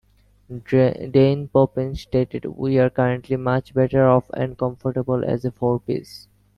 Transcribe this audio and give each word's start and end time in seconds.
Dane 0.67 1.47
Poppin 1.49 1.93
stated, 1.93 2.45
We 2.45 2.79
are 2.79 2.89
currently 2.89 3.35
much 3.35 3.71
better 3.75 4.07
off 4.09 4.27
and 4.31 4.57
comfortable 4.57 5.23
as 5.23 5.45
a 5.45 5.51
four-piece. 5.51 6.27